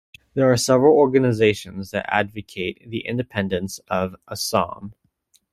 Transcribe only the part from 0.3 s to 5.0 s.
There are several organisations that advocate the independence of Assam.